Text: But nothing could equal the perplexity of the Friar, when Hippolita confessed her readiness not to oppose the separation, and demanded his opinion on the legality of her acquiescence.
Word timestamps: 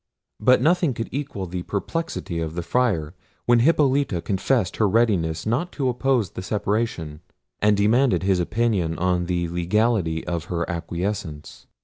But 0.39 0.63
nothing 0.63 0.95
could 0.95 1.09
equal 1.11 1.45
the 1.45 1.61
perplexity 1.61 2.39
of 2.39 2.55
the 2.55 2.63
Friar, 2.63 3.13
when 3.45 3.59
Hippolita 3.59 4.19
confessed 4.19 4.77
her 4.77 4.89
readiness 4.89 5.45
not 5.45 5.71
to 5.73 5.89
oppose 5.89 6.31
the 6.31 6.41
separation, 6.41 7.19
and 7.61 7.77
demanded 7.77 8.23
his 8.23 8.39
opinion 8.39 8.97
on 8.97 9.27
the 9.27 9.47
legality 9.49 10.25
of 10.25 10.45
her 10.45 10.67
acquiescence. 10.67 11.67